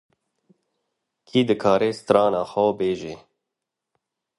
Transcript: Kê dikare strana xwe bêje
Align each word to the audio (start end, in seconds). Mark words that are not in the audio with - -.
Kê 1.27 1.39
dikare 1.47 1.89
strana 1.99 2.41
xwe 2.51 2.65
bêje 2.79 3.13